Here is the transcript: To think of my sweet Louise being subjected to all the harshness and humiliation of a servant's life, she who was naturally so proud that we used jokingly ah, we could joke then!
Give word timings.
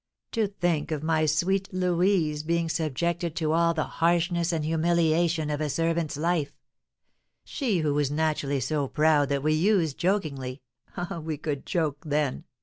To 0.31 0.47
think 0.47 0.89
of 0.89 1.03
my 1.03 1.27
sweet 1.27 1.71
Louise 1.71 2.41
being 2.41 2.69
subjected 2.69 3.35
to 3.35 3.51
all 3.51 3.75
the 3.75 3.83
harshness 3.83 4.51
and 4.51 4.65
humiliation 4.65 5.51
of 5.51 5.61
a 5.61 5.69
servant's 5.69 6.17
life, 6.17 6.55
she 7.43 7.81
who 7.81 7.93
was 7.93 8.09
naturally 8.09 8.61
so 8.61 8.87
proud 8.87 9.29
that 9.29 9.43
we 9.43 9.53
used 9.53 9.99
jokingly 9.99 10.63
ah, 10.97 11.19
we 11.19 11.37
could 11.37 11.67
joke 11.67 11.97
then! 12.03 12.45